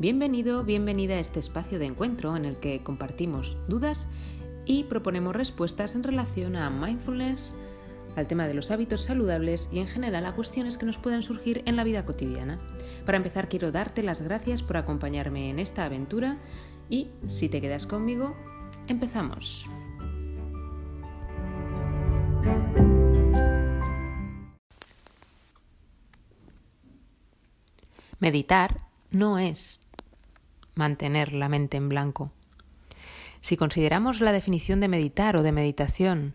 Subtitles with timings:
[0.00, 4.06] Bienvenido, bienvenida a este espacio de encuentro en el que compartimos dudas
[4.64, 7.56] y proponemos respuestas en relación a mindfulness,
[8.14, 11.64] al tema de los hábitos saludables y en general a cuestiones que nos pueden surgir
[11.66, 12.60] en la vida cotidiana.
[13.04, 16.36] Para empezar quiero darte las gracias por acompañarme en esta aventura
[16.88, 18.36] y si te quedas conmigo,
[18.86, 19.66] empezamos.
[28.20, 29.87] Meditar no es
[30.78, 32.30] mantener la mente en blanco.
[33.40, 36.34] Si consideramos la definición de meditar o de meditación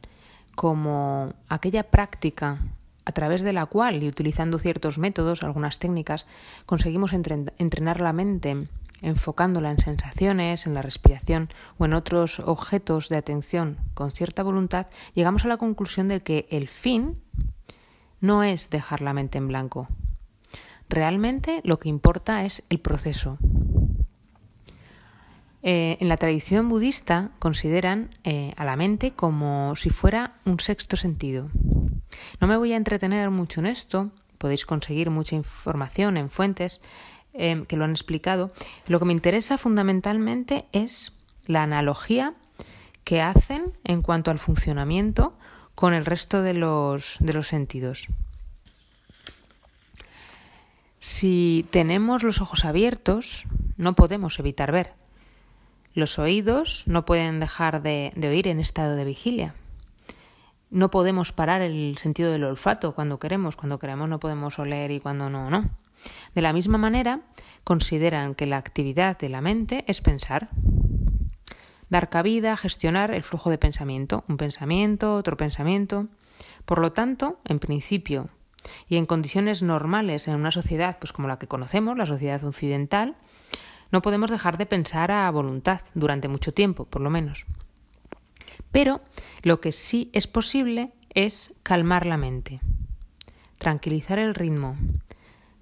[0.55, 2.59] como aquella práctica
[3.05, 6.25] a través de la cual, y utilizando ciertos métodos, algunas técnicas,
[6.65, 8.67] conseguimos entrenar la mente,
[9.01, 14.87] enfocándola en sensaciones, en la respiración o en otros objetos de atención con cierta voluntad,
[15.13, 17.21] llegamos a la conclusión de que el fin
[18.21, 19.89] no es dejar la mente en blanco.
[20.87, 23.37] Realmente lo que importa es el proceso,
[25.65, 30.97] eh, en la tradición budista consideran eh, a la mente como si fuera un sexto
[30.97, 31.49] sentido.
[32.41, 36.81] No me voy a entretener mucho en esto, podéis conseguir mucha información en fuentes
[37.31, 38.51] em, que lo han explicado.
[38.87, 41.13] Lo que me interesa fundamentalmente es
[41.47, 42.33] la analogía
[43.05, 45.33] que hacen en cuanto al funcionamiento
[45.75, 48.07] con el resto de los, de los sentidos.
[50.99, 53.45] Si tenemos los ojos abiertos,
[53.77, 55.02] no podemos evitar ver.
[55.93, 59.53] Los oídos no pueden dejar de, oír en estado de vigilia.
[60.71, 64.99] No podemos parar el sentido del olfato cuando queremos, cuando queremos no podemos oler y
[64.99, 65.69] cuando no, no.
[66.33, 67.21] De la misma manera,
[67.63, 70.49] consideran que la actividad de la mente es pensar,
[71.89, 76.07] dar cabida, gestionar el flujo de pensamiento, un pensamiento, otro pensamiento.
[76.65, 78.29] Por lo tanto, en principio
[78.89, 83.15] y en condiciones normales en una sociedad pues como la que conocemos, la sociedad occidental,
[83.93, 87.45] no podemos dejar de pensar a voluntad durante mucho tiempo, por lo menos.
[88.71, 89.01] Pero
[89.43, 92.59] lo que sí es posible es calmar la mente,
[93.59, 94.75] tranquilizar el ritmo,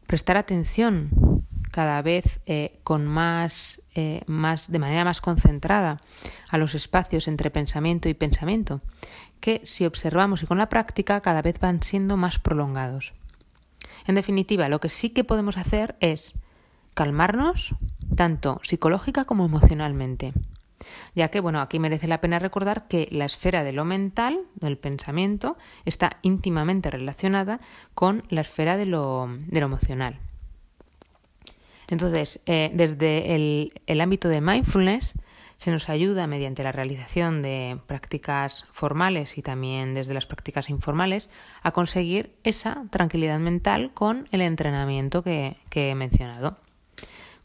[0.08, 6.00] prestar atención cada vez eh, con más, eh, más, de manera más concentrada
[6.50, 8.80] a los espacios entre pensamiento y pensamiento,
[9.42, 13.14] que si observamos y con la práctica cada vez van siendo más prolongados.
[14.08, 16.40] En definitiva, lo que sí que podemos hacer es
[16.94, 17.76] calmarnos,
[18.16, 20.34] tanto psicológica como emocionalmente.
[21.16, 24.78] Ya que, bueno, aquí merece la pena recordar que la esfera de lo mental, del
[24.78, 27.60] pensamiento, está íntimamente relacionada
[27.94, 30.18] con la esfera de lo, emocional.
[31.88, 33.36] Entonces, eh, desde
[33.86, 35.14] el ámbito de mindfulness,
[35.58, 41.30] se nos ayuda mediante la realización de prácticas formales y también desde las prácticas informales
[41.62, 46.58] a conseguir esa tranquilidad mental con el entrenamiento que he mencionado.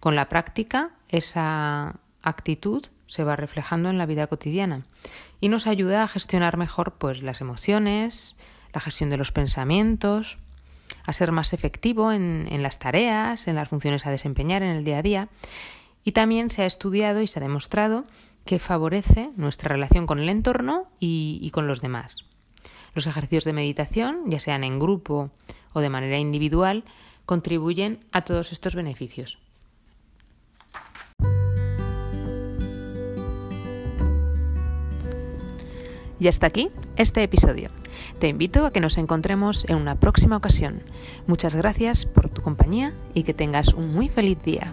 [0.01, 4.85] Con la práctica, esa actitud se va reflejando en la vida cotidiana
[5.41, 8.37] y nos ayuda a gestionar mejor pues las emociones,
[8.73, 10.39] la gestión de los pensamientos,
[11.05, 14.99] a ser más efectivo en, las tareas, en las funciones a desempeñar en el día
[14.99, 15.29] a día.
[16.05, 18.05] Y también se ha estudiado y se ha demostrado
[18.45, 22.17] que favorece nuestra relación con el entorno y, y con los demás.
[22.95, 25.31] Los ejercicios de meditación, ya sean en grupo
[25.73, 26.85] o de manera individual,
[27.25, 29.39] contribuyen a todos estos beneficios.
[36.19, 37.71] Y hasta aquí este episodio.
[38.19, 40.83] Te invito a que nos encontremos en una próxima ocasión.
[41.27, 44.73] Muchas gracias por tu compañía y que tengas un muy feliz día.